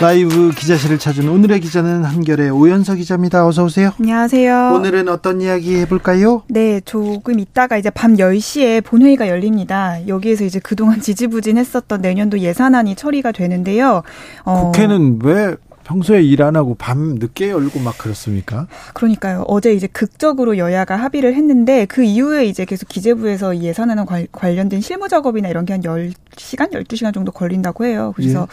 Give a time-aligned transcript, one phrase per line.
[0.00, 3.44] 라이브 기자실을 찾은 오늘의 기자는 한결의 오연서 기자입니다.
[3.44, 3.90] 어서 오세요.
[3.98, 4.72] 안녕하세요.
[4.76, 6.42] 오늘은 어떤 이야기 해볼까요?
[6.48, 9.96] 네, 조금 있다가 이제 밤 10시에 본회의가 열립니다.
[10.06, 14.02] 여기에서 이제 그동안 지지부진했었던 내년도 예산안이 처리가 되는데요.
[14.44, 15.56] 어, 국회는 왜
[15.88, 18.66] 평소에 일 안 하고 밤 늦게 열고 막 그렇습니까?
[18.94, 19.44] 그러니까요.
[19.48, 25.48] 어제 이제 극적으로 여야가 합의를 했는데 그 이후에 이제 계속 기재부에서 예산안에 관련된 실무 작업이나
[25.48, 28.12] 이런 게 한 10시간, 12시간 정도 걸린다고 해요.
[28.16, 28.46] 그래서 예.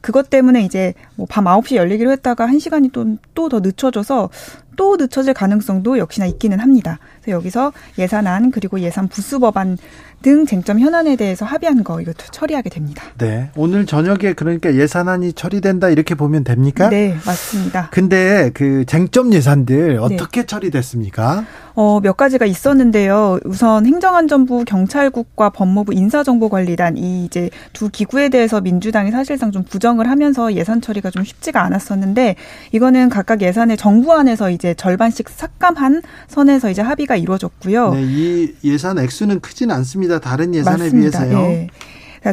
[0.00, 3.04] 그것 때문에 이제 뭐 밤 9시 열리기로 했다가 1시간이 또
[3.34, 4.28] 또 더 늦춰져서
[4.80, 6.98] 또 늦춰질 가능성도 역시나 있기는 합니다.
[7.20, 9.76] 그래서 여기서 예산안 그리고 예산 부수 법안
[10.22, 13.04] 등 쟁점 현안에 대해서 합의한 거 이것도 처리하게 됩니다.
[13.18, 13.50] 네.
[13.56, 16.88] 오늘 저녁에 그러니까 예산안이 처리된다 이렇게 보면 됩니까?
[16.88, 17.88] 네, 맞습니다.
[17.90, 19.96] 근데 그 쟁점 예산들 네.
[19.98, 20.46] 어떻게 네.
[20.46, 21.44] 처리됐습니까?
[21.74, 23.38] 어, 몇 가지가 있었는데요.
[23.44, 30.52] 우선 행정안전부, 경찰국과 법무부 인사정보관리단 이 이제 두 기구에 대해서 민주당이 사실상 좀 부정을 하면서
[30.54, 32.36] 예산 처리가 좀 쉽지가 않았었는데
[32.72, 37.94] 이거는 각각 예산의 정부안에서 이제 절반씩 삭감한 선에서 이제 합의가 이루어졌고요.
[37.94, 40.18] 네, 이 예산 액수는 크진 않습니다.
[40.18, 41.18] 다른 예산에 맞습니다.
[41.20, 41.38] 비해서요.
[41.48, 41.68] 네.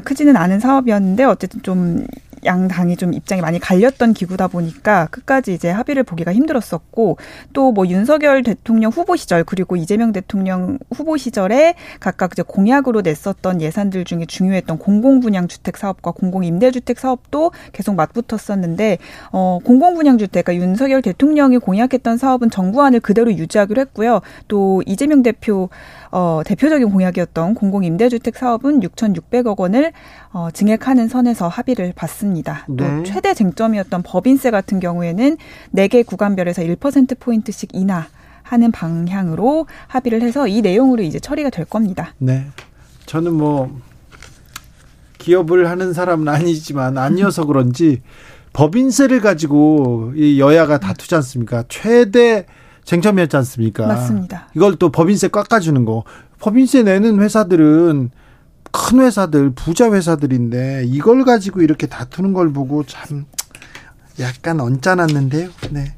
[0.04, 2.06] 크지는 않은 사업이었는데 어쨌든 좀
[2.48, 7.18] 양 당이 좀 입장이 많이 갈렸던 기구다 보니까 끝까지 이제 합의를 보기가 힘들었었고
[7.54, 13.62] 또 뭐 윤석열 대통령 후보 시절 그리고 이재명 대통령 후보 시절에 각각 이제 공약으로 냈었던
[13.62, 18.98] 예산들 중에 중요했던 공공 분양 주택 사업과 공공 임대 주택 사업도 계속 맞붙었었는데
[19.32, 24.22] 어 공공 분양 주택 그러니까 윤석열 대통령이 공약했던 사업은 정부안을 그대로 유지하기로 했고요.
[24.48, 25.70] 또 이재명 대표
[26.12, 29.92] 어, 대표적인 공약이었던 공공임대주택 사업은 6,600억 원을
[30.32, 32.66] 어, 증액하는 선에서 합의를 봤습니다.
[32.68, 33.04] 또 네.
[33.04, 35.38] 최대 쟁점이었던 법인세 같은 경우에는
[35.76, 38.08] 4개 구간별에서 1%포인트씩 인하
[38.44, 42.14] 하는 방향으로 합의를 해서 이 내용으로 이제 처리가 될 겁니다.
[42.18, 42.46] 네.
[43.06, 43.80] 저는 뭐
[45.18, 48.02] 기업을 하는 사람은 아니지만 아니어서 그런지
[48.54, 51.64] 법인세를 가지고 이 여야가 다투지 않습니까?
[51.68, 52.46] 최대
[52.88, 53.86] 쟁점이었지 않습니까?
[53.86, 54.48] 맞습니다.
[54.56, 56.06] 이걸 또 법인세 깎아주는 거.
[56.40, 58.12] 법인세 내는 회사들은
[58.72, 63.26] 큰 회사들, 부자 회사들인데 이걸 가지고 이렇게 다투는 걸 보고 참
[64.22, 65.50] 약간 언짢았는데요.
[65.72, 65.96] 네.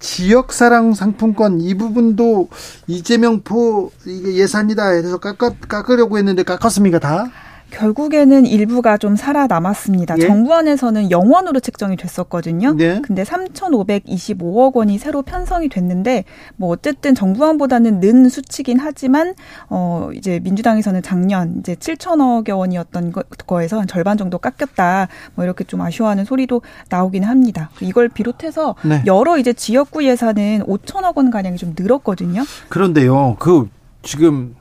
[0.00, 2.48] 지역사랑 상품권 이 부분도
[2.88, 7.30] 이재명 포 이게 예산이다 해서 깎아, 깎으려고 했는데 깎았습니까 다?
[7.72, 10.16] 결국에는 일부가 좀 살아남았습니다.
[10.18, 10.26] 예?
[10.26, 12.74] 정부 안에서는 영원으로 책정이 됐었거든요.
[12.74, 13.00] 네.
[13.02, 16.24] 근데 3,525억 원이 새로 편성이 됐는데
[16.56, 19.34] 뭐 어쨌든 정부안보다는 는 수치긴 하지만
[19.68, 25.08] 어 이제 민주당에서는 작년 이제 7천억여 원이었던 거, 에서 한 절반 정도 깎였다.
[25.34, 27.70] 뭐 이렇게 좀 아쉬워하는 소리도 나오긴 합니다.
[27.80, 29.02] 이걸 비롯해서 네.
[29.06, 32.42] 여러 이제 지역구 예산은 5천억 원 가량이 좀 늘었거든요.
[32.68, 33.36] 그런데요.
[33.38, 33.68] 그
[34.02, 34.56] 지금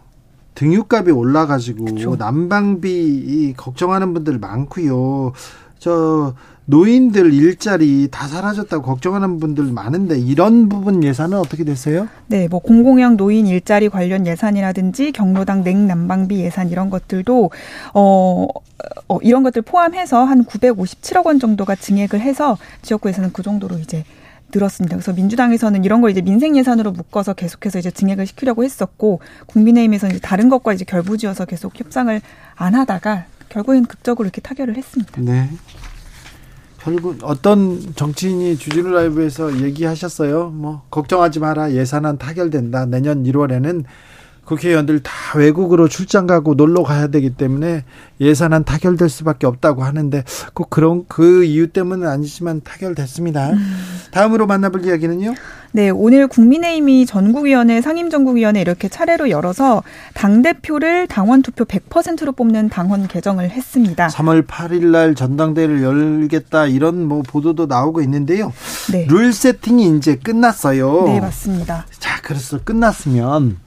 [0.56, 2.16] 등유값이 올라가지고 그쵸.
[2.18, 5.34] 난방비 걱정하는 분들 많고요.
[5.80, 6.36] 저
[6.66, 12.08] 노인들 일자리 다 사라졌다고 걱정하는 분들 많은데 이런 부분 예산은 어떻게 됐어요?
[12.28, 17.50] 네, 뭐 공공형 노인 일자리 관련 예산이라든지 경로당 냉난방비 예산 이런 것들도
[17.94, 18.48] 어,
[19.08, 24.06] 어 이런 것들 포함해서 한 957억 원 정도가 증액을 해서 지역구에서는 그 정도로 이제
[24.54, 24.96] 늘었습니다.
[24.96, 30.50] 그래서 민주당에서는 이런 걸 이제 민생 예산으로 묶어서 계속해서 이제 증액을 시키려고 했었고 국민의힘에서는 다른
[30.50, 32.22] 것과 이제 결부지어서 계속 협상을
[32.56, 35.22] 안 하다가 결국엔 극적으로 이렇게 타결을 했습니다.
[35.22, 35.50] 네.
[36.80, 40.50] 결국 어떤 정치인이 주진우 라이브에서 얘기하셨어요.
[40.50, 42.88] 뭐 걱정하지 마라 예산안 타결된다.
[42.88, 43.84] 내년 1월에는
[44.46, 47.84] 국회의원들 다 외국으로 출장 가고 놀러 가야 되기 때문에
[48.20, 50.24] 예산안 타결될 수밖에 없다고 하는데
[50.54, 53.52] 꼭 그런 그 이유 때문은 아니지만 타결됐습니다.
[53.52, 53.78] 음.
[54.12, 55.36] 다음으로 만나볼 이야기는요?
[55.74, 59.84] 네, 오늘 국민의힘이 전국위원회, 상임전국위원회 이렇게 차례로 열어서
[60.16, 64.08] 당대표를 당원 투표 100%로 뽑는 당원 개정을 했습니다.
[64.08, 68.52] 3월 8일 날 전당대회를 열겠다 이런 뭐 보도도 나오고 있는데요.
[68.92, 69.08] 네.
[69.10, 71.04] 룰 세팅이 이제 끝났어요.
[71.06, 71.86] 네, 맞습니다.
[72.00, 73.58] 자, 그래서 끝났으면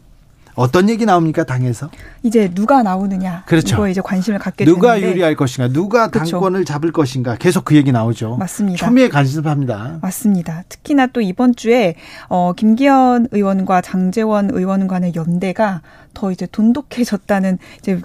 [0.54, 1.90] 어떤 얘기 나옵니까 당에서?
[2.22, 3.44] 이제 누가 나오느냐.
[3.46, 3.76] 그렇죠.
[3.76, 5.10] 이거 이제 관심을 갖게 누가 되는데.
[5.10, 6.32] 유리할 것인가, 누가 그렇죠.
[6.32, 8.36] 당권을 잡을 것인가, 계속 그 얘기 나오죠.
[8.36, 8.78] 맞습니다.
[8.84, 9.98] 초미에 관심합니다.
[10.00, 10.64] 맞습니다.
[10.68, 11.94] 특히나 또 이번 주에
[12.28, 15.82] 어 김기현 의원과 장재원 의원 간의 연대가
[16.14, 18.00] 더 이제 돈독해졌다는 이제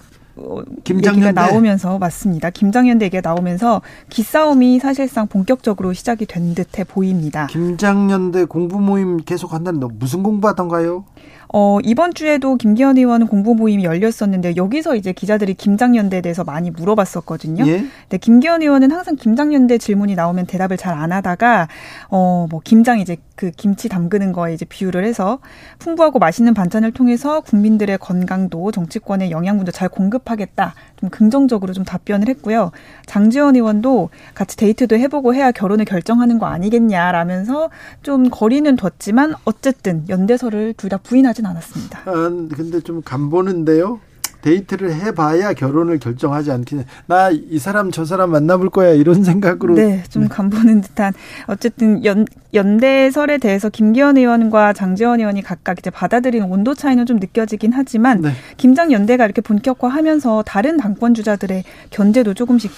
[0.84, 2.50] 김장연대 나오면서 맞습니다.
[2.50, 7.48] 김장연대 얘기가 나오면서 기싸움이 사실상 본격적으로 시작이 된 듯해 보입니다.
[7.48, 11.04] 김장연대 공부 모임 계속 한다는데 무슨 공부하던가요?
[11.52, 17.66] 어, 이번 주에도 김기현 의원 공보 모임이 열렸었는데 여기서 이제 기자들이 김장연대에 대해서 많이 물어봤었거든요.
[17.68, 17.80] 예?
[18.02, 21.68] 근데 김기현 의원은 항상 김장연대 질문이 나오면 대답을 잘 안 하다가
[22.10, 25.40] 어, 뭐 김장 이제 그 김치 담그는 거에 이제 비유를 해서
[25.78, 30.74] 풍부하고 맛있는 반찬을 통해서 국민들의 건강도 정치권의 영양분도 잘 공급하겠다.
[30.98, 32.72] 좀 긍정적으로 좀 답변을 했고요.
[33.06, 37.70] 장지원 의원도 같이 데이트도 해보고 해야 결혼을 결정하는 거 아니겠냐라면서
[38.04, 42.02] 좀 거리는 뒀지만 어쨌든 연대설을 둘다 부인하 진 않았습니다.
[42.06, 42.14] 아,
[42.54, 44.02] 근데 좀 간보는데요.
[44.42, 46.84] 데이트를 해봐야 결혼을 결정하지 않겠냐.
[47.08, 49.76] 나이 사람 저 사람 만나볼 거야 이런 생각으로.
[49.76, 50.28] 네, 좀 네.
[50.30, 51.14] 간보는 듯한.
[51.48, 57.72] 어쨌든 연 연대설에 대해서 김기현 의원과 장재원 의원이 각각 이제 받아들이는 온도 차이는 좀 느껴지긴
[57.74, 58.32] 하지만 네.
[58.58, 62.72] 김장 연대가 이렇게 본격화하면서 다른 당권 주자들의 견제도 조금씩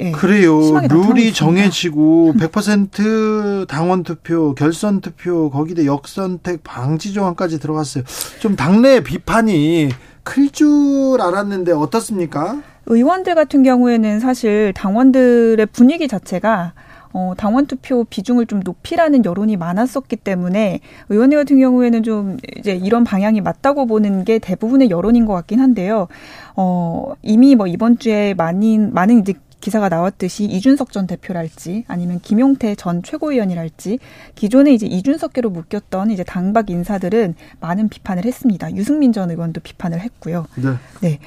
[0.00, 0.58] 예, 그래요.
[0.88, 8.04] 룰이 정해지고 100% 당원 투표, 결선 투표, 거기다 역선택 방지 조항까지 들어갔어요.
[8.40, 9.88] 좀 당내 비판이
[10.22, 12.60] 클 줄 알았는데 어떻습니까?
[12.86, 16.72] 의원들 같은 경우에는 사실 당원들의 분위기 자체가
[17.12, 23.04] 어, 당원 투표 비중을 좀 높이라는 여론이 많았었기 때문에 의원들 같은 경우에는 좀 이제 이런
[23.04, 26.08] 방향이 맞다고 보는 게 대부분의 여론인 것 같긴 한데요.
[26.56, 29.32] 어, 이미 뭐 이번 주에 많은, 많은 이제
[29.66, 33.98] 기사가 나왔듯이 이준석 전 대표랄지 아니면 김용태 전 최고위원이랄지
[34.36, 38.72] 기존에 이제 이준석계로 묶였던 이제 당박 인사들은 많은 비판을 했습니다.
[38.76, 40.46] 유승민 전 의원도 비판을 했고요.
[40.54, 40.68] 네.
[41.00, 41.18] 네.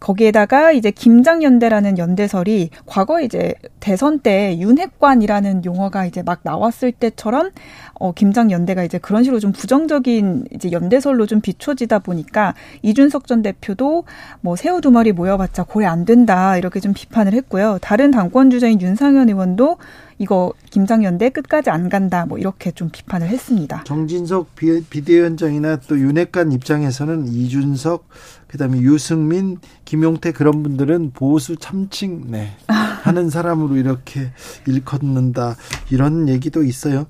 [0.00, 7.50] 거기에다가 이제 김장연대라는 연대설이 과거 이제 대선 때 윤핵관이라는 용어가 이제 막 나왔을 때처럼
[7.94, 14.04] 어 김장연대가 이제 그런 식으로 좀 부정적인 이제 연대설로 좀 비춰지다 보니까 이준석 전 대표도
[14.40, 17.78] 뭐 새우 두 마리 모여봤자 고래 안 된다 이렇게 좀 비판을 했고요.
[17.82, 19.76] 다른 당권 주자인 윤상현 의원도
[20.18, 23.84] 이거 김장연대 끝까지 안 간다 뭐 이렇게 좀 비판을 했습니다.
[23.84, 28.06] 정진석 비대위원장이나 또 윤핵관 입장에서는 이준석
[28.50, 32.50] 그다음에 유승민, 김용태 그런 분들은 보수 참칭 네.
[32.66, 34.32] 하는 사람으로 이렇게
[34.66, 35.54] 일컫는다
[35.90, 37.06] 이런 얘기도 있어요.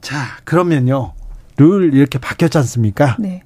[0.00, 1.12] 자 그러면요
[1.56, 3.16] 룰 이렇게 바뀌었지 않습니까?
[3.20, 3.42] 네.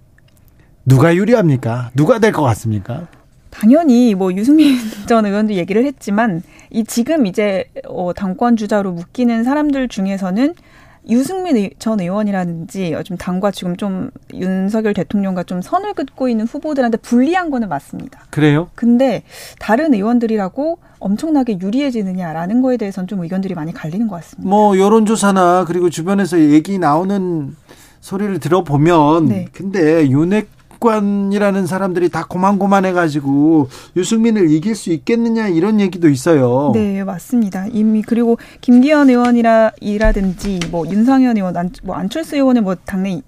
[0.86, 1.90] 누가 유리합니까?
[1.94, 3.06] 누가 될 것 같습니까?
[3.50, 9.88] 당연히 뭐 유승민 전 의원도 얘기를 했지만 이 지금 이제 어 당권 주자로 묶이는 사람들
[9.88, 10.54] 중에서는
[11.08, 17.50] 유승민 전 의원이라든지 좀 당과 지금 좀 윤석열 대통령과 좀 선을 긋고 있는 후보들한테 불리한
[17.50, 18.24] 거는 맞습니다.
[18.30, 18.68] 그래요?
[18.74, 19.22] 근데
[19.58, 24.48] 다른 의원들이라고 엄청나게 유리해지느냐라는 거에 대해서는 좀 의견들이 많이 갈리는 것 같습니다.
[24.48, 27.54] 뭐 여론조사나 그리고 주변에서 얘기 나오는
[28.00, 29.46] 소리를 들어보면 네.
[29.52, 36.70] 근데 윤핵 정치권이라는 사람들이 다 고만고만해가지고 유승민을 이길 수 있겠느냐 이런 얘기도 있어요.
[36.74, 37.66] 네, 맞습니다.
[37.72, 43.20] 이미 그리고 김기현 의원이라 이라든지 뭐 윤상현 의원, 안, 뭐 안철수 의원은 뭐 당내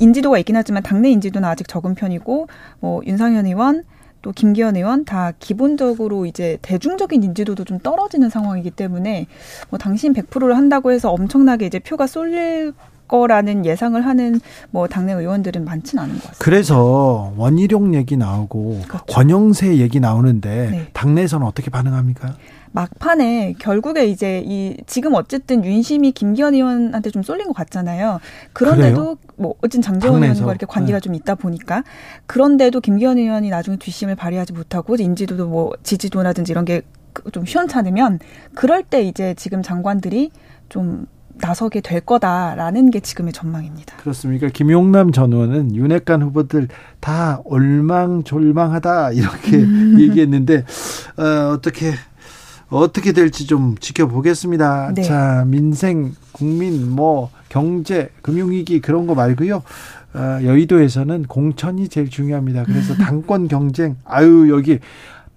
[0.00, 2.48] 인지도가 있긴 하지만 당내 인지도는 아직 적은 편이고
[2.80, 3.84] 뭐 윤상현 의원
[4.20, 9.26] 또 김기현 의원 다 기본적으로 이제 대중적인 인지도도 좀 떨어지는 상황이기 때문에
[9.70, 12.72] 뭐 당신 100%를 한다고 해서 엄청나게 이제 표가 쏠릴
[13.08, 14.40] 거라는 예상을 하는
[14.70, 16.44] 뭐 당내 의원들은 많지는 않은 것 같습니다.
[16.44, 19.04] 그래서 원희룡 얘기 나오고 그렇죠.
[19.06, 20.88] 권영세 얘기 나오는데 네.
[20.92, 22.36] 당내에서는 어떻게 반응합니까?
[22.70, 28.20] 막판에 결국에 이제 이 지금 어쨌든 윤심이 김기현 의원한테 좀 쏠린 것 같잖아요.
[28.52, 29.16] 그런데도 그래요?
[29.36, 31.00] 뭐 어쨌든 장재원 의원과 이렇게 관계가 네.
[31.00, 31.82] 좀 있다 보니까
[32.26, 36.82] 그런데도 김기현 의원이 나중에 뒷심을 발휘하지 못하고 인지도도 뭐 지지도라든지 이런 게
[37.32, 38.20] 좀 시원찮으면
[38.54, 40.30] 그럴 때 이제 지금 장관들이
[40.68, 41.06] 좀
[41.40, 43.96] 나서게 될 거다라는 게 지금의 전망입니다.
[43.96, 44.48] 그렇습니까?
[44.48, 46.68] 김용남 전 의원은 윤핵관 후보들
[47.00, 49.96] 다 올망졸망하다 이렇게 음.
[50.00, 50.64] 얘기했는데
[51.16, 51.94] 어, 어떻게
[52.70, 54.92] 어떻게 될지 좀 지켜보겠습니다.
[54.94, 55.02] 네.
[55.02, 59.62] 자, 민생, 국민, 뭐 경제, 금융위기 그런 거 말고요.
[60.14, 62.64] 어, 여의도에서는 공천이 제일 중요합니다.
[62.64, 64.80] 그래서 당권 경쟁, 아유 여기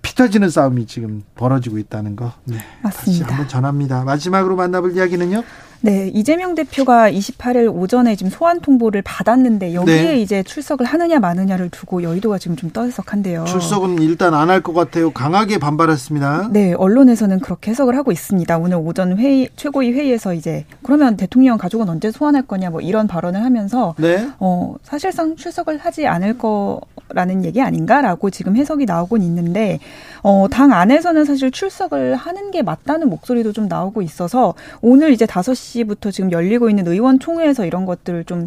[0.02, 2.34] 피 터지는 싸움이 지금 벌어지고 있다는 거.
[2.46, 2.92] 네, 맞습니다.
[2.92, 4.04] 다시 한번 전합니다.
[4.04, 5.44] 마지막으로 만나볼 이야기는요?
[5.84, 10.20] 네, 이재명 대표가 28일 오전에 지금 소환 통보를 받았는데 여기에 네.
[10.22, 13.46] 이제 출석을 하느냐 마느냐를 두고 여의도가 지금 좀 떠들썩한데요.
[13.46, 15.10] 출석은 일단 안 할 것 같아요.
[15.12, 16.50] 강하게 반발했습니다.
[16.52, 18.58] 네, 언론에서는 그렇게 해석을 하고 있습니다.
[18.60, 23.44] 오늘 오전 회의 최고위 회의에서 이제 그러면 대통령 가족은 언제 소환할 거냐 뭐 이런 발언을
[23.44, 24.28] 하면서 네.
[24.40, 29.80] 어, 사실상 출석을 하지 않을 거라는 얘기 아닌가라고 지금 해석이 나오곤 있는데
[30.22, 35.71] 어, 당 안에서는 사실 출석을 하는 게 맞다는 목소리도 좀 나오고 있어서 오늘 이제 5시
[35.71, 38.46] 4 시부터 지금 열리고 있는 의원총회에서 이런 것들을 좀,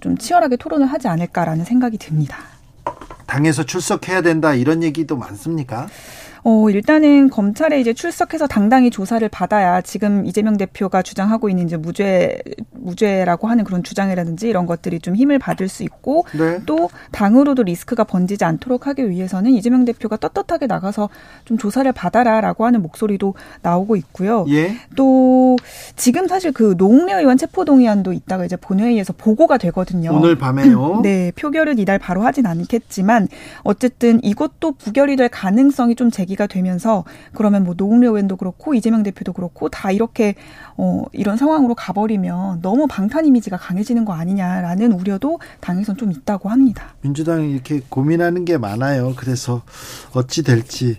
[0.00, 2.36] 좀 치열하게 토론을 하지 않을까라는 생각이 듭니다.
[3.26, 5.86] 당에서 출석해야 된다 이런 얘기도 많습니까?
[6.44, 12.38] 어, 일단은 검찰에 이제 출석해서 당당히 조사를 받아야 지금 이재명 대표가 주장하고 있는 이제 무죄,
[12.72, 16.60] 무죄라고 하는 그런 주장이라든지 이런 것들이 좀 힘을 받을 수 있고 네.
[16.66, 21.08] 또 당으로도 리스크가 번지지 않도록 하기 위해서는 이재명 대표가 떳떳하게 나가서
[21.44, 24.46] 좀 조사를 받아라라고 하는 목소리도 나오고 있고요.
[24.50, 24.76] 예.
[24.94, 25.56] 또
[25.96, 30.12] 지금 사실 그 노웅래 의원 체포 동의안도 있다가 이제 본회의에서 보고가 되거든요.
[30.12, 31.00] 오늘 밤에요?
[31.02, 33.28] 네, 표결은 이달 바로 하진 않겠지만
[33.62, 36.27] 어쨌든 이것도 부결이 될 가능성이 좀 제.
[36.28, 40.34] 제기가 되면서 그러면 뭐 노웅래 의원도 그렇고 이재명 대표도 그렇고 다 이렇게
[40.76, 46.94] 어 이런 상황으로 가버리면 너무 방탄 이미지가 강해지는 거 아니냐라는 우려도 당에선 좀 있다고 합니다.
[47.00, 49.14] 민주당이 이렇게 고민하는 게 많아요.
[49.16, 49.62] 그래서
[50.12, 50.98] 어찌 될지.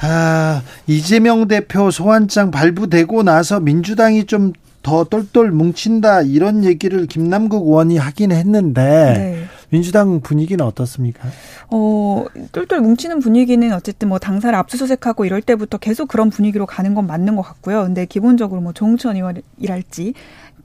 [0.00, 4.52] 아, 이재명 대표 소환장 발부되고 나서 민주당이 좀
[4.82, 9.44] 더 똘똘 뭉친다 이런 얘기를 김남국 의원이 하긴 했는데 네.
[9.70, 11.28] 민주당 분위기는 어떻습니까?
[11.70, 17.06] 어, 똘똘 뭉치는 분위기는 어쨌든 뭐 당사를 압수수색하고 이럴 때부터 계속 그런 분위기로 가는 건
[17.06, 17.82] 맞는 것 같고요.
[17.82, 20.14] 근데 기본적으로 뭐 종천 의원이랄지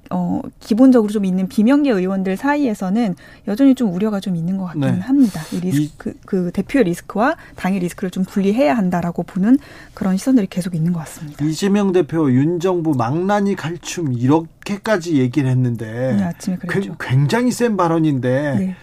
[0.09, 3.15] 어, 기본적으로 좀 있는 비명계 의원들 사이에서는
[3.47, 4.99] 여전히 좀 우려가 좀 있는 것 같기는 네.
[4.99, 5.41] 합니다.
[5.51, 9.57] 이 리스크, 이, 그 대표의 리스크와 당의 리스크를 좀 분리해야 한다라고 보는
[9.93, 11.43] 그런 시선들이 계속 있는 것 같습니다.
[11.43, 16.95] 이재명 대표, 윤 정부 망나니 갈춤 이렇게까지 얘기를 했는데 네, 아침에 그랬죠.
[16.99, 18.75] 굉장히 센 발언인데 네.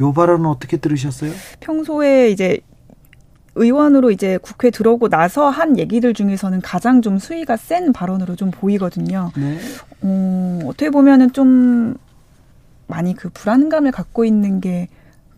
[0.00, 1.32] 요 발언은 어떻게 들으셨어요?
[1.60, 2.60] 평소에 이제
[3.54, 9.32] 의원으로 이제 국회 들어오고 나서 한 얘기들 중에서는 가장 좀 수위가 센 발언으로 좀 보이거든요.
[9.36, 9.58] 네.
[10.02, 11.96] 어, 어떻게 보면은 좀
[12.86, 14.88] 많이 그 불안감을 갖고 있는 게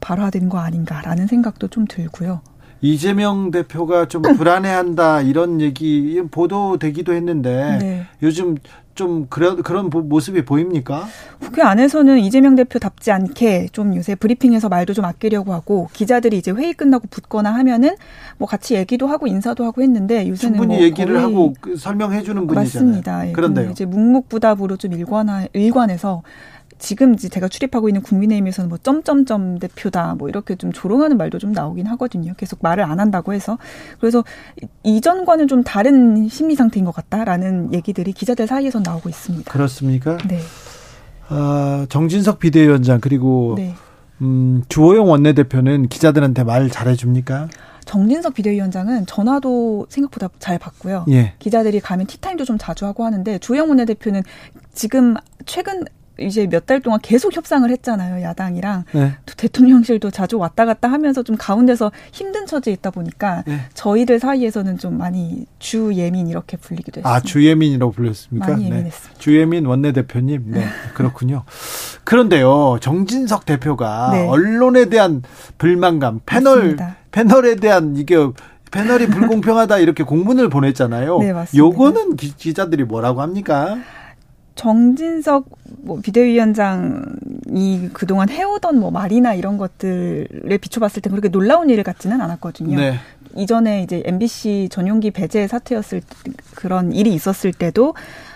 [0.01, 2.43] 발화된 거 아닌가라는 생각도 좀 들고요.
[2.83, 8.07] 이재명 대표가 좀 불안해한다 이런 얘기 보도되기도 했는데 네.
[8.23, 8.57] 요즘
[9.01, 11.07] 좀 그런 그런 모습이 보입니까?
[11.39, 16.75] 국회 안에서는 이재명 대표답지 않게 좀 요새 브리핑에서 말도 좀 아끼려고 하고 기자들이 이제 회의
[16.75, 17.97] 끝나고 붙거나 하면은
[18.37, 22.47] 뭐 같이 얘기도 하고 인사도 하고 했는데 요새는 충분히 뭐 얘기를 하고 그 설명해 주는
[22.47, 22.63] 분이잖아요.
[22.63, 23.29] 맞습니다.
[23.29, 23.71] 예, 그런데요.
[23.71, 26.23] 이제 묵묵부답으로 좀 일관하 일관해서
[26.81, 31.87] 지금 제가 출입하고 있는 국민의힘에서는 뭐 점점점 대표다 뭐 이렇게 좀 조롱하는 말도 좀 나오긴
[31.87, 32.33] 하거든요.
[32.37, 33.59] 계속 말을 안 한다고 해서
[34.01, 34.25] 그래서
[34.83, 39.53] 이전과는 좀 다른 심리 상태인 것 같다라는 얘기들이 기자들 사이에서 나오고 있습니다.
[39.53, 40.17] 그렇습니까?
[40.27, 40.41] 네.
[41.29, 43.75] 아, 정진석 비대위원장 그리고 네.
[44.23, 47.49] 음, 주호영 원내대표는 기자들한테 말 잘해줍니까?
[47.85, 51.05] 정진석 비대위원장은 전화도 생각보다 잘 받고요.
[51.11, 51.35] 예.
[51.39, 54.23] 기자들이 가면 티타임도 좀 자주 하고 하는데 주호영 원내대표는
[54.73, 55.85] 지금 최근
[56.21, 59.15] 이제 몇 달 동안 계속 협상을 했잖아요 야당이랑 네.
[59.27, 63.61] 또 대통령실도 자주 왔다 갔다 하면서 좀 가운데서 힘든 처지에 있다 보니까 네.
[63.75, 67.11] 저희들 사이에서는 좀 많이 주예민 이렇게 불리기도 했습니다.
[67.13, 68.49] 아 주예민이라고 불렸습니까?
[68.49, 68.71] 많이 네.
[68.71, 69.15] 예민했습니다.
[69.15, 69.19] 네.
[69.19, 71.45] 주예민 원내대표님, 네 그렇군요.
[72.05, 74.27] 그런데요 정진석 대표가 네.
[74.29, 75.23] 언론에 대한
[75.59, 76.97] 불만감 패널 맞습니다.
[77.11, 78.17] 패널에 대한 이게
[78.71, 81.19] 패널이 불공평하다 이렇게 공문을 보냈잖아요.
[81.21, 81.59] 네, 맞습니다.
[81.59, 83.79] 요거는 기, 자들이 뭐라고 합니까?
[84.55, 85.47] 정진석
[85.83, 92.77] 뭐 비대위원장이 그동안 해오던 뭐 말이나 이런 것들에 비춰봤을 때 그렇게 놀라운 일 같지는 않았거든요.
[92.77, 92.95] 네.
[93.37, 96.03] 이전에 이제 MBC 전용기 배제 사태였을
[96.55, 97.95] 그런 일이 있었을 때도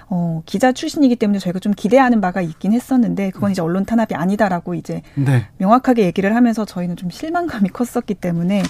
[0.09, 4.75] 어, 기자 출신이기 때문에 저희가 좀 기대하는 바가 있긴 했었는데 그건 이제 언론 탄압이 아니다라고
[4.75, 5.49] 이제 네.
[5.59, 8.63] 명확하게 얘기를 하면서 저희는 좀 실망감이 컸었기 때문에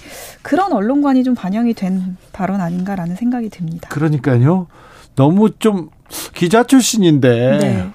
[0.42, 3.88] 그런 언론관이 좀 반영이 된 발언 아닌가라는 생각이 듭니다.
[3.90, 4.68] 그러니까요.
[5.16, 5.90] 너무 좀
[6.35, 7.59] 기자 출신인데.
[7.59, 7.90] 네.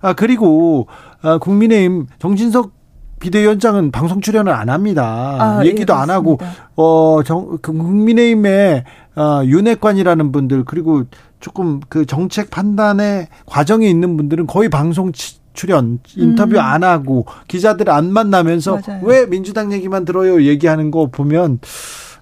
[0.00, 0.86] 아, 그리고,
[1.22, 2.72] 아, 국민의힘 정진석
[3.20, 5.36] 비대위원장은 방송 출연을 안 합니다.
[5.38, 6.38] 아, 예, 얘기도 예, 안 하고,
[6.74, 8.84] 어, 정, 그 국민의힘의,
[9.16, 11.04] 어, 윤핵관이라는 분들, 그리고
[11.38, 15.12] 조금 그 정책 판단의 과정에 있는 분들은 거의 방송
[15.52, 16.60] 출연, 인터뷰 음.
[16.60, 19.00] 안 하고, 기자들 안 만나면서 맞아요.
[19.04, 20.42] 왜 민주당 얘기만 들어요?
[20.42, 21.60] 얘기하는 거 보면,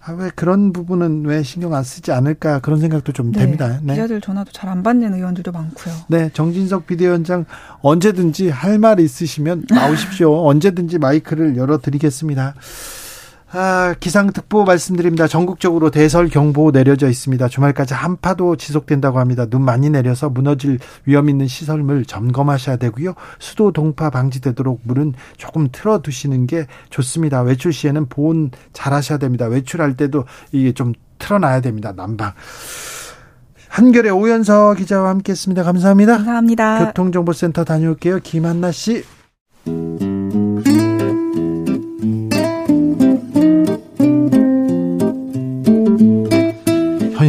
[0.09, 3.79] 아, 왜 그런 부분은 왜 신경 안 쓰지 않을까 그런 생각도 좀 네, 됩니다.
[3.83, 3.93] 네.
[3.95, 5.95] 기자들 전화도 잘 안 받는 의원들도 많고요.
[6.09, 7.45] 네, 정진석 비대위원장
[7.83, 10.47] 언제든지 할 말 있으시면 나오십시오.
[10.47, 12.55] 언제든지 마이크를 열어드리겠습니다.
[13.51, 15.27] 아, 기상특보 말씀드립니다.
[15.27, 17.49] 전국적으로 대설 경보 내려져 있습니다.
[17.49, 19.47] 주말까지 한파도 지속된다고 합니다.
[19.47, 23.15] 눈 많이 내려서 무너질 위험 있는 시설물 점검하셔야 되고요.
[23.39, 27.41] 수도 동파 방지되도록 물은 조금 틀어 두시는 게 좋습니다.
[27.41, 29.47] 외출 시에는 보온 잘 하셔야 됩니다.
[29.47, 31.93] 외출할 때도 이게 좀 틀어 놔야 됩니다.
[31.97, 32.33] 난방.
[33.69, 35.63] 한결의 오연서 기자와 함께 했습니다.
[35.63, 36.17] 감사합니다.
[36.17, 36.87] 감사합니다.
[36.87, 38.21] 교통정보센터 다녀올게요.
[38.23, 39.05] 김한나 씨.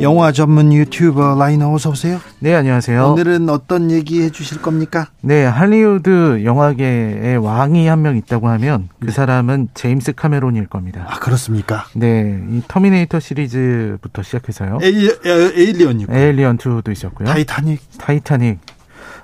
[0.00, 2.20] 영화 전문 유튜버 라이너 어서 오세요.
[2.38, 3.04] 네, 안녕하세요.
[3.12, 5.08] 오늘은 어떤 얘기 해 주실 겁니까?
[5.20, 9.12] 네, 할리우드 영화계의 왕이 한 명 있다고 하면 그 네.
[9.12, 11.04] 사람은 제임스 카메론일 겁니다.
[11.06, 11.84] 아, 그렇습니까?
[11.94, 14.78] 네, 이 터미네이터 시리즈부터 시작해서요.
[14.80, 16.14] 에이, 에일리언 있고.
[16.14, 17.28] 에일리언 2도 있었고요.
[17.28, 17.80] 타이타닉.
[17.98, 18.58] 타이타닉.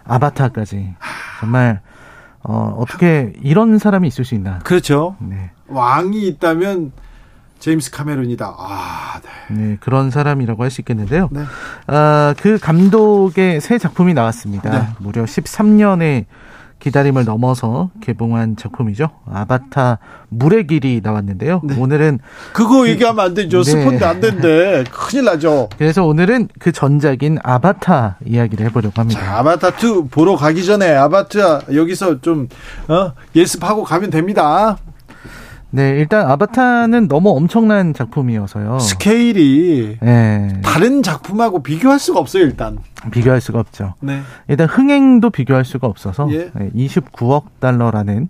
[0.04, 0.94] 아바타까지.
[1.40, 1.80] 정말
[2.42, 4.58] 어, 어떻게 이런 사람이 있을 수 있나?
[4.58, 5.16] 그렇죠.
[5.20, 5.50] 네.
[5.68, 6.92] 왕이 있다면
[7.58, 8.54] 제임스 카메론이다.
[8.58, 9.20] 아,
[9.50, 9.56] 네.
[9.56, 11.28] 네 그런 사람이라고 할 수 있겠는데요.
[11.30, 11.42] 네.
[11.86, 14.70] 아, 그 감독의 새 작품이 나왔습니다.
[14.70, 14.86] 네.
[14.98, 16.24] 무려 13년의
[16.78, 19.08] 기다림을 넘어서 개봉한 작품이죠.
[19.32, 19.98] 아바타
[20.28, 21.62] 물의 길이 나왔는데요.
[21.64, 21.74] 네.
[21.78, 22.18] 오늘은
[22.52, 23.62] 그거 그, 얘기하면 안 되죠.
[23.62, 23.70] 네.
[23.70, 24.84] 스폰데 안 된대.
[24.90, 25.70] 큰일 나죠.
[25.78, 29.20] 그래서 오늘은 그 전작인 아바타 이야기를 해보려고 합니다.
[29.20, 32.48] 자, 아바타 2 보러 가기 전에 아바타 여기서 좀
[32.88, 34.76] 어, 예습하고 가면 됩니다.
[35.76, 38.78] 네, 일단 아바타는 너무 엄청난 작품이어서요.
[38.78, 40.60] 스케일이 네.
[40.64, 42.78] 다른 작품하고 비교할 수가 없어요, 일단.
[43.10, 43.92] 비교할 수가 없죠.
[44.00, 44.20] 네.
[44.48, 46.50] 일단 흥행도 비교할 수가 없어서 예.
[46.74, 48.28] 29억 달러라는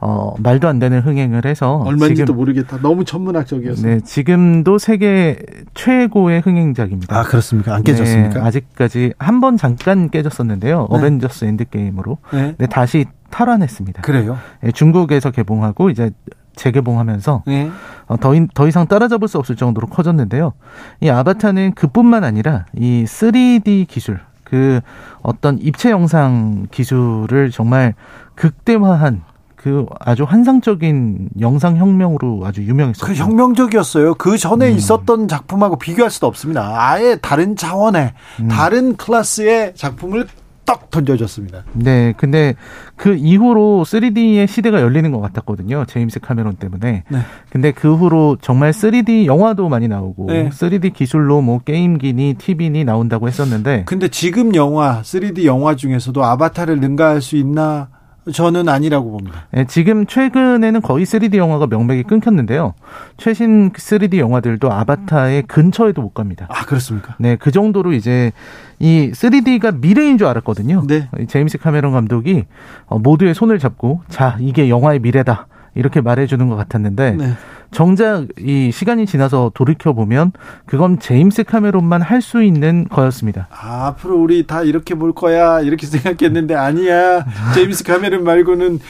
[0.00, 2.78] 어, 말도 안 되는 흥행을 해서 얼마인지도 모르겠다.
[2.80, 3.84] 너무 천문학적이었어요.
[3.86, 5.36] 네, 지금도 세계
[5.74, 7.18] 최고의 흥행작입니다.
[7.18, 7.74] 아, 그렇습니까?
[7.74, 8.34] 안 깨졌습니까?
[8.34, 10.86] 네, 아직까지 한 번 잠깐 깨졌었는데요.
[10.90, 10.96] 네.
[10.96, 12.16] 어벤져스 엔드게임으로.
[12.32, 12.54] 네.
[12.56, 14.00] 네, 다시 탈환했습니다.
[14.02, 14.38] 그래요?
[14.62, 16.12] 네, 중국에서 개봉하고 이제
[16.58, 17.70] 재개봉하면서 네.
[18.06, 20.52] 어, 더, 더 이상 따라잡을 수 없을 정도로 커졌는데요.
[21.00, 24.80] 이 아바타는 그뿐만 아니라 이 3D 기술, 그
[25.22, 27.94] 어떤 입체 영상 기술을 정말
[28.34, 29.22] 극대화한
[29.56, 33.06] 그 아주 환상적인 영상 혁명으로 아주 유명했어요.
[33.06, 34.14] 그 혁명적이었어요.
[34.14, 34.76] 그 전에 음.
[34.76, 36.74] 있었던 작품하고 비교할 수도 없습니다.
[36.76, 38.48] 아예 다른 차원의 음.
[38.48, 40.28] 다른 클래스의 작품을
[40.68, 41.64] 떡 던져줬습니다.
[41.72, 42.54] 네, 근데
[42.94, 45.86] 그 이후로 3D의 시대가 열리는 것 같았거든요.
[45.86, 47.04] 제임스 카메론 때문에.
[47.08, 47.18] 네.
[47.48, 50.50] 근데 그 후로 정말 3D 영화도 많이 나오고 네.
[50.50, 53.84] 3D 기술로 뭐 게임기니 TV니 나온다고 했었는데.
[53.86, 57.88] 근데 지금 영화 3D 영화 중에서도 아바타를 능가할 수 있나
[58.32, 59.46] 저는 아니라고 봅니다.
[59.50, 62.74] 네, 지금 최근에는 거의 3D 영화가 명맥이 끊겼는데요.
[63.16, 66.46] 최신 3D 영화들도 아바타의 근처에도 못 갑니다.
[66.50, 67.16] 아, 그렇습니까?
[67.18, 68.32] 네, 그 정도로 이제
[68.78, 70.84] 이 3D가 미래인 줄 알았거든요.
[70.86, 71.08] 네.
[71.28, 72.44] 제임스 카메론 감독이
[72.86, 75.46] 어, 모두의 손을 잡고 자, 이게 영화의 미래다.
[75.74, 77.32] 이렇게 말해주는 것 같았는데 네.
[77.70, 80.32] 정작 이 시간이 지나서 돌이켜 보면
[80.66, 83.46] 그건 제임스 카메론만 할 수 있는 거였습니다.
[83.50, 88.80] 아, 앞으로 우리 다 이렇게 볼 거야 이렇게 생각했는데 아니야 제임스 카메론 말고는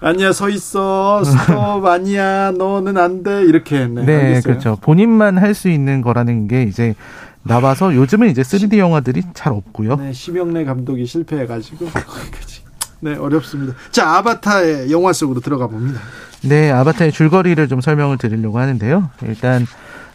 [0.00, 4.04] 아니야 서 있어 스톱 아니야 너는 안 돼 이렇게 했네.
[4.04, 4.42] 네, 알겠어요.
[4.42, 4.76] 그렇죠.
[4.82, 6.94] 본인만 할 수 있는 거라는 게 이제
[7.42, 9.96] 나와서 요즘은 이제 3D 영화들이 잘 없고요.
[9.96, 11.86] 네, 심영래 감독이 실패해가지고
[13.00, 13.74] 네 어렵습니다.
[13.90, 16.00] 자 아바타의 영화 속으로 들어가 봅니다.
[16.42, 19.10] 네, 아바타의 줄거리를 좀 설명을 드리려고 하는데요.
[19.22, 19.66] 일단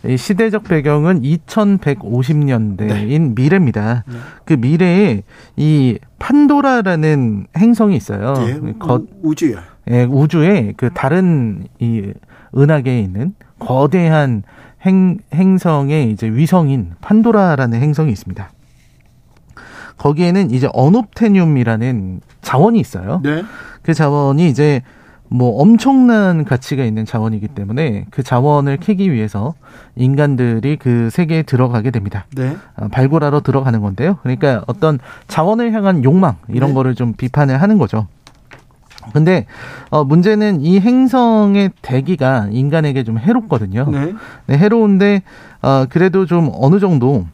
[0.06, 3.20] 이 시대적 배경은 2150년대인 네.
[3.20, 4.04] 미래입니다.
[4.08, 4.18] 네.
[4.46, 5.24] 그 미래에
[5.58, 8.34] 이 판도라라는 행성이 있어요.
[8.48, 9.58] 예, 거, 우주요.
[9.90, 12.12] 예, 우주에 그 다른 이
[12.58, 14.44] 은하계에 있는 거대한
[14.86, 18.52] 행, 행성의 이제 위성인 판도라라는 행성이 있습니다.
[19.98, 23.22] 거기에는 이제 어놉테늄이라는 자원이 있어요.
[23.24, 23.44] 네.
[23.84, 24.82] 그 자원이 이제
[25.34, 29.54] 뭐 엄청난 가치가 있는 자원이기 때문에 그 자원을 캐기 위해서
[29.96, 32.26] 인간들이 그 세계에 들어가게 됩니다.
[32.36, 32.58] 네.
[32.76, 34.18] 어, 발굴하러 들어가는 건데요.
[34.24, 36.74] 그러니까 어떤 자원을 향한 욕망 이런 네.
[36.76, 38.08] 거를 좀 비판을 하는 거죠.
[39.14, 39.46] 근데
[39.90, 43.90] 어 문제는 이 행성의 대기가 인간에게 좀 해롭거든요.
[43.90, 44.14] 네.
[44.48, 45.24] 네 해로운데
[45.62, 47.26] 어 그래도 좀 어느 정도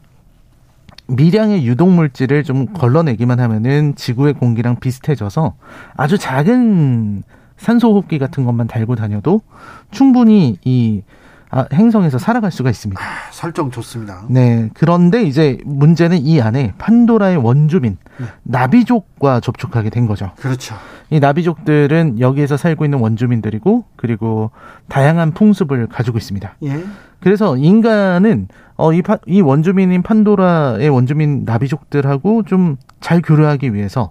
[1.08, 5.54] 미량의 유독 물질을 좀 걸러내기만 하면은 지구의 공기랑 비슷해져서
[5.96, 7.24] 아주 작은
[7.58, 9.42] 산소 호흡기 같은 것만 달고 다녀도
[9.90, 11.02] 충분히 이
[11.50, 13.02] 아, 행성에서 살아갈 수가 있습니다.
[13.02, 14.24] 아, 설정 좋습니다.
[14.28, 14.68] 네.
[14.74, 18.26] 그런데 이제 문제는 이 안에 판도라의 원주민 네.
[18.42, 20.30] 나비족과 접촉하게 된 거죠.
[20.36, 20.74] 그렇죠.
[21.08, 24.50] 이 나비족들은 여기에서 살고 있는 원주민들이고 그리고
[24.88, 26.56] 다양한 풍습을 가지고 있습니다.
[26.64, 26.84] 예.
[27.20, 34.10] 그래서 인간은 어, 이, 파, 이 원주민인 판도라의 원주민 나비족들하고 좀 잘 교류하기 위해서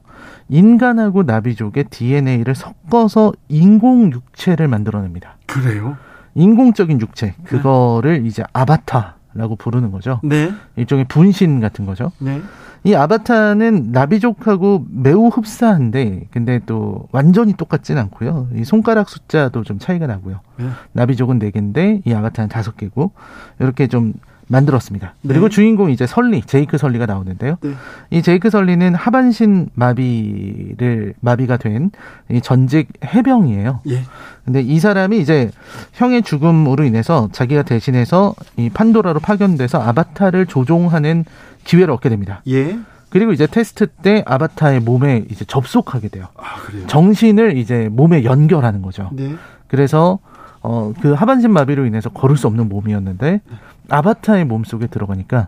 [0.50, 5.38] 인간하고 나비족의 DNA를 섞어서 인공 육체를 만들어냅니다.
[5.46, 5.98] 그래요?
[6.36, 8.28] 인공적인 육체 그거를 네.
[8.28, 10.20] 이제 아바타라고 부르는 거죠.
[10.24, 10.52] 네.
[10.76, 12.12] 일종의 분신 같은 거죠.
[12.20, 12.42] 네.
[12.84, 18.50] 이 아바타는 나비족하고 매우 흡사한데 근데 또 완전히 똑같진 않고요.
[18.56, 20.40] 이 손가락 숫자도 좀 차이가 나고요.
[20.58, 20.70] 네.
[20.94, 23.12] 나비족은 네 개인데 이 아바타는 다섯 개고
[23.60, 24.14] 이렇게 좀
[24.48, 25.14] 만들었습니다.
[25.22, 25.28] 네.
[25.34, 27.58] 그리고 주인공 이제 설리, 제이크 설리가 나오는데요.
[27.62, 27.72] 네.
[28.12, 31.92] 이 제이크 설리는 하반신 마비를 마비가 된
[32.30, 33.82] 이 전직 해병이에요.
[33.90, 34.02] 예.
[34.44, 35.50] 근데 이 사람이 이제
[35.94, 41.24] 형의 죽음으로 인해서 자기가 대신해서 이 판도라로 파견돼서 아바타를 조종하는
[41.64, 42.42] 기회를 얻게 됩니다.
[42.48, 42.78] 예.
[43.10, 46.26] 그리고 이제 테스트 때 아바타의 몸에 이제 접속하게 돼요.
[46.36, 46.86] 아, 그래요.
[46.88, 49.10] 정신을 이제 몸에 연결하는 거죠.
[49.14, 49.36] 네.
[49.68, 50.20] 그래서
[50.62, 53.42] 어 그 하반신 마비로 인해서 걸을 수 없는 몸이었는데
[53.90, 55.48] 아바타의 몸 속에 들어가니까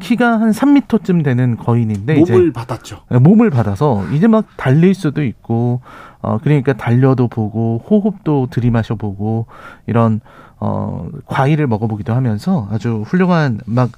[0.00, 3.02] 키가 한 3미터쯤 되는 거인인데 이제 몸을 받았죠.
[3.08, 5.80] 네, 몸을 받아서 이제 막 달릴 수도 있고
[6.20, 9.46] 어 그러니까 달려도 보고 호흡도 들이마셔 보고
[9.86, 10.20] 이런
[10.58, 13.90] 어 과일을 먹어 보기도 하면서 아주 훌륭한 막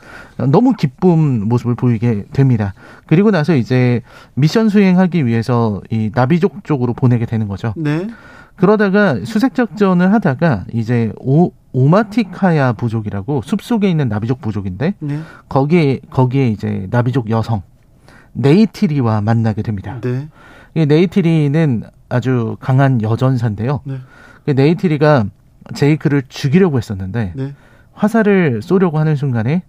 [0.51, 2.75] 너무 기쁜 모습을 보이게 됩니다.
[3.07, 4.03] 그리고 나서 이제
[4.35, 7.73] 미션 수행하기 위해서 이 나비족 쪽으로 보내게 되는 거죠.
[7.77, 8.07] 네.
[8.57, 15.21] 그러다가 수색 작전을 하다가 이제 오 오마티카야 부족이라고 숲 속에 있는 나비족 부족인데 네.
[15.49, 17.63] 거기에 거기에 이제 나비족 여성
[18.33, 20.01] 네이티리와 만나게 됩니다.
[20.01, 20.29] 네.
[20.75, 23.81] 이 네이티리는 아주 강한 여전사인데요.
[23.85, 23.97] 네.
[24.47, 25.27] 그 네이티리가
[25.75, 27.55] 제이크를 죽이려고 했었는데 네.
[27.93, 29.63] 화살을 쏘려고 하는 순간에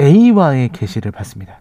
[0.00, 1.60] A와의 계시를 받습니다.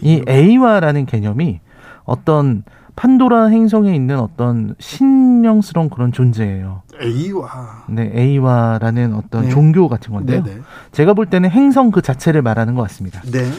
[0.00, 1.60] 이 A와라는 개념이
[2.04, 2.62] 어떤
[2.96, 6.82] 판도라 행성에 있는 어떤 신령스러운 그런 존재예요.
[7.00, 7.84] A와.
[7.88, 9.48] 네, A와라는 어떤 네.
[9.50, 10.42] 종교 같은 건데요.
[10.42, 10.54] 네.
[10.54, 10.60] 네.
[10.92, 13.20] 제가 볼 때는 행성 그 자체를 말하는 것 같습니다.
[13.22, 13.50] 네.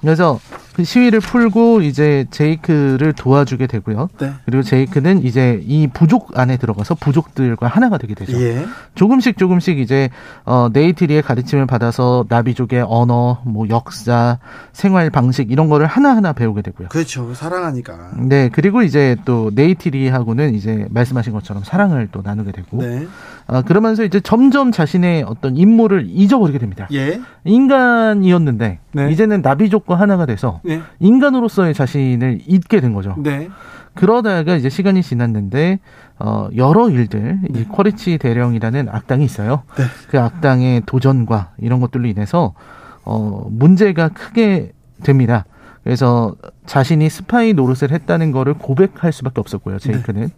[0.00, 0.38] 그래서
[0.78, 4.10] 그 시위를 풀고 이제 제이크를 도와주게 되고요.
[4.20, 4.32] 네.
[4.44, 8.40] 그리고 제이크는 이제 이 부족 안에 들어가서 부족들과 하나가 되게 되죠.
[8.40, 8.64] 예.
[8.94, 10.08] 조금씩 조금씩 이제
[10.44, 14.38] 어 네이트리의 가르침을 받아서 나비족의 언어, 뭐 역사,
[14.72, 16.90] 생활 방식 이런 거를 하나하나 배우게 되고요.
[16.90, 17.34] 그렇죠.
[17.34, 18.12] 사랑하니까.
[18.16, 23.08] 네, 그리고 이제 또 네이트리하고는 이제 말씀하신 것처럼 사랑을 또 나누게 되고, 네.
[23.50, 26.86] 아, 그러면서 이제 점점 자신의 어떤 임무를 잊어버리게 됩니다.
[26.92, 27.18] 예.
[27.44, 29.10] 인간이었는데 네.
[29.10, 30.82] 이제는 나비족과 하나가 돼서 네.
[31.00, 33.14] 인간으로서의 자신을 잊게 된 거죠.
[33.16, 33.48] 네.
[33.94, 35.80] 그러다가 이제 시간이 지났는데
[36.18, 37.60] 어 여러 일들 네.
[37.60, 39.62] 이 쿼리치 대령이라는 악당이 있어요.
[39.76, 39.84] 네.
[40.10, 42.52] 그 악당의 도전과 이런 것들로 인해서
[43.04, 45.46] 어 문제가 크게 됩니다.
[45.88, 46.34] 그래서
[46.66, 49.78] 자신이 스파이 노릇을 했다는 거를 고백할 수밖에 없었고요.
[49.78, 50.28] 제이크는 네.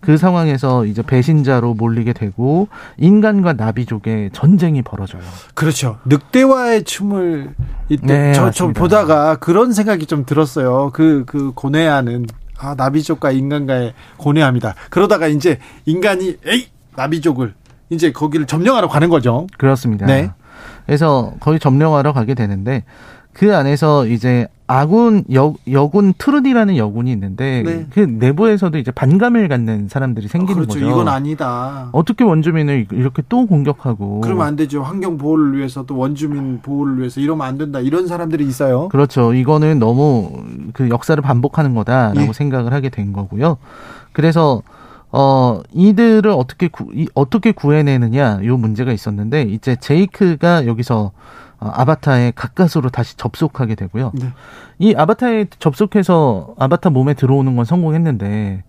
[0.00, 2.66] 그 상황에서 이제 배신자로 몰리게 되고
[2.96, 5.22] 인간과 나비족의 전쟁이 벌어져요.
[5.54, 5.98] 그렇죠.
[6.06, 7.54] 늑대와의 춤을
[7.88, 8.72] 이때 네, 저, 저.
[8.72, 10.90] 보다가 그런 생각이 좀 들었어요.
[10.92, 12.26] 그, 그 고뇌하는,
[12.58, 14.74] 아, 나비족과 인간과의 고뇌합니다.
[14.90, 16.66] 그러다가 이제 인간이, 에이!
[16.96, 17.54] 나비족을
[17.90, 19.46] 이제 거기를 점령하러 가는 거죠.
[19.56, 20.04] 그렇습니다.
[20.04, 20.32] 네.
[20.84, 22.82] 그래서 거의 점령하러 가게 되는데
[23.32, 27.86] 그 안에서 이제 아군 여, 여군 트루디라는 여군이 있는데 네.
[27.90, 30.80] 그 내부에서도 이제 반감을 갖는 사람들이 생기는 그렇죠.
[30.80, 30.90] 거죠.
[30.90, 31.88] 이건 아니다.
[31.92, 34.82] 어떻게 원주민을 이렇게 또 공격하고 그러면 안 되죠.
[34.82, 37.78] 환경 보호를 위해서 또 원주민 보호를 위해서 이러면 안 된다.
[37.78, 38.88] 이런 사람들이 있어요.
[38.88, 39.34] 그렇죠.
[39.34, 40.32] 이거는 너무
[40.72, 42.32] 그 역사를 반복하는 거다라고 예.
[42.32, 43.58] 생각을 하게 된 거고요.
[44.12, 44.62] 그래서
[45.12, 51.12] 어 이들을 어떻게 구, 이, 어떻게 구해내느냐 요 문제가 있었는데 이제 제이크가 여기서 어,
[51.58, 54.12] 아바타에 가까스로 다시 접속하게 되고요.
[54.14, 54.32] 네.
[54.78, 58.64] 이 아바타에 접속해서 아바타 몸에 들어오는 건 성공했는데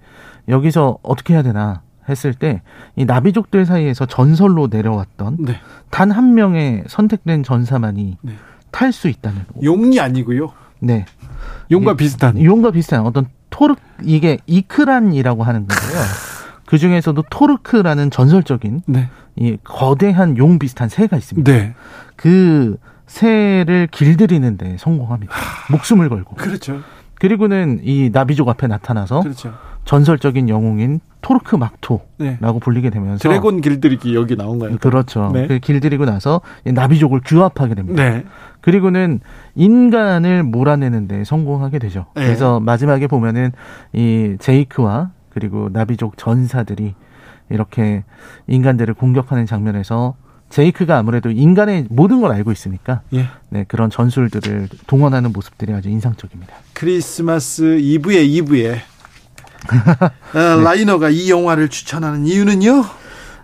[0.47, 2.61] 여기서 어떻게 해야 되나 했을 때
[2.95, 5.59] 이 나비족들 사이에서 전설로 내려왔던 네.
[5.91, 8.33] 단한 명의 선택된 전사만이 네.
[8.71, 10.51] 탈수 있다는 용이 아니고요.
[10.79, 11.05] 네.
[11.71, 12.43] 용과 비슷한.
[12.43, 16.01] 용과 비슷한 어떤 토르 이게 이크란이라고 하는 건데요.
[16.65, 19.09] 그 중에서도 토르크라는 전설적인 네.
[19.35, 21.51] 이 거대한 용 비슷한 새가 있습니다.
[21.51, 21.75] 네.
[22.17, 25.33] 그 새를 길들이는데 성공합니다.
[25.71, 26.35] 목숨을 걸고.
[26.35, 26.81] 그렇죠.
[27.15, 29.53] 그리고는 이 나비족 앞에 나타나서 그렇죠.
[29.85, 32.37] 전설적인 영웅인 토르크 막토라고 네.
[32.61, 34.77] 불리게 되면서 드래곤 길들이기 여기 나온 거예요.
[34.77, 35.31] 그렇죠.
[35.33, 35.47] 네.
[35.47, 38.03] 그 길들이고 나서 이 나비족을 규합하게 됩니다.
[38.03, 38.25] 네.
[38.59, 39.21] 그리고는
[39.55, 42.07] 인간을 몰아내는데 성공하게 되죠.
[42.15, 42.25] 네.
[42.25, 43.53] 그래서 마지막에 보면은
[43.93, 46.93] 이 제이크와 그리고 나비족 전사들이
[47.49, 48.03] 이렇게
[48.47, 50.15] 인간들을 공격하는 장면에서
[50.49, 53.27] 제이크가 아무래도 인간의 모든 걸 알고 있으니까 예.
[53.49, 56.53] 네, 그런 전술들을 동원하는 모습들이 아주 인상적입니다.
[56.73, 58.81] 크리스마스 이브에 이브에
[60.33, 60.39] 네.
[60.39, 62.83] 어, 라이너가 이 영화를 추천하는 이유는요?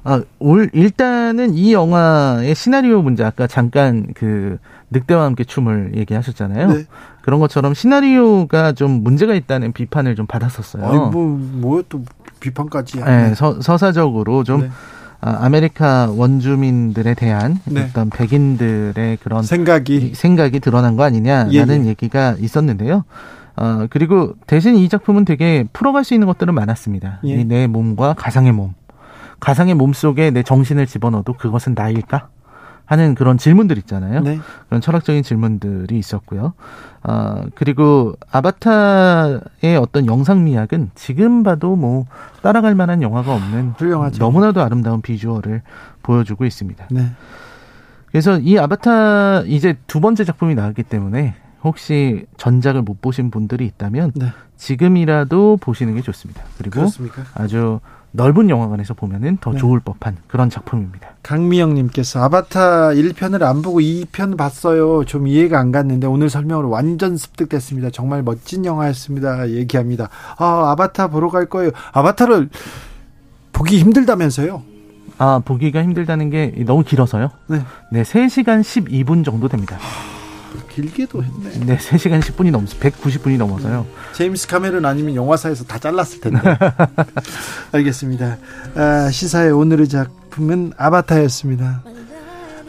[0.06, 4.58] 아, 올 일단은 이 영화의 시나리오 문제 아까 잠깐 그
[4.92, 6.68] 늑대와 함께 춤을 얘기하셨잖아요.
[6.68, 6.86] 네.
[7.22, 10.86] 그런 것처럼 시나리오가 좀 문제가 있다는 비판을 좀 받았었어요.
[10.86, 12.04] 아니 뭐뭐또
[12.39, 13.00] 비판까지.
[13.00, 14.70] 네, 서, 서사적으로 좀 네.
[15.26, 17.84] 아, 아메리카 원주민들에 대한 네.
[17.84, 21.90] 어떤 백인들의 그런 생각이 이 생각이 드러난 거 아니냐라는 예, 예.
[21.90, 23.06] 얘기가 있었는데요.
[23.56, 27.22] 어, 그리고 대신 이 작품은 되게 풀어갈 수 있는 것들은 많았습니다.
[27.26, 27.36] 예.
[27.36, 28.74] 이내 몸과 가상의 몸.
[29.40, 32.28] 가상의 몸 속에 내 정신을 집어넣어도 그것은 나일까?
[32.86, 34.22] 하는 그런 질문들 있잖아요.
[34.22, 34.39] 네.
[34.67, 36.54] 그런 철학적인 질문들이 있었고요.
[37.02, 42.06] 아, 그리고 아바타의 어떤 영상 미학은 지금 봐도 뭐
[42.41, 44.24] 따라갈 만한 영화가 없는 훌륭하죠.
[44.24, 45.62] 너무나도 아름다운 비주얼을
[46.02, 46.88] 보여주고 있습니다.
[46.91, 47.12] 네.
[48.12, 54.12] 그래서 이 아바타 이제 두 번째 작품이 나왔기 때문에 혹시 전작을 못 보신 분들이 있다면
[54.15, 54.28] 네.
[54.58, 56.43] 지금이라도 보시는 게 좋습니다.
[56.58, 57.24] 그리고 그렇습니까?
[57.34, 57.80] 아주
[58.15, 59.58] 넓은 영화관에서 보면은 더 네.
[59.58, 61.10] 좋을 법한 그런 작품입니다.
[61.23, 65.04] 강미영님께서 아바타 1편을 안 보고 2편 봤어요.
[65.06, 67.89] 좀 이해가 안 갔는데 오늘 설명으로 완전 습득됐습니다.
[67.89, 69.49] 정말 멋진 영화였습니다.
[69.49, 70.10] 얘기합니다.
[70.38, 71.71] 아, 아바타 보러 갈 거예요.
[71.91, 72.49] 아바타를
[73.52, 74.62] 보기 힘들다면서요?
[75.17, 77.32] 아, 보기가 힘들다는 게 너무 길어서요.
[77.47, 77.62] 네.
[77.91, 79.78] 네, 3시간 12분 정도 됩니다.
[80.76, 81.66] 길게도 했네.
[81.66, 83.86] 네, 3시간 10분이 넘어서 190분이 넘어서요.
[84.14, 86.40] 제임스 카메론 아니면 영화사에서 다 잘랐을 텐데.
[87.72, 88.38] 알겠습니다.
[88.76, 91.84] 아, 시사의 오늘의 작품은 아바타였습니다.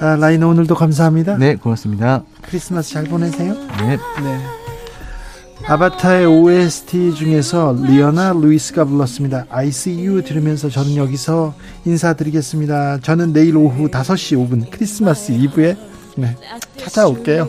[0.00, 1.38] 아, 라이너 오늘도 감사합니다.
[1.38, 2.24] 네, 고맙습니다.
[2.42, 3.54] 크리스마스 잘 보내세요.
[3.54, 3.96] 네.
[4.22, 4.40] 네.
[5.66, 9.46] 아바타의 OST 중에서 리오나 루이스가 불렀습니다.
[9.48, 11.54] I see you 들으면서 저는 여기서
[11.86, 12.98] 인사드리겠습니다.
[13.00, 15.74] 저는 내일 오후 5시 5분 크리스마스 이브에
[16.16, 16.36] 네,
[16.76, 17.48] 찾아올게요.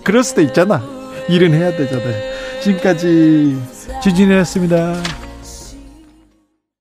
[0.00, 0.04] 네.
[0.04, 0.82] 그럴 수도 있잖아.
[1.28, 2.14] 일은 해야 되잖아요.
[2.62, 3.56] 지금까지
[4.02, 5.19] 주진우였습니다.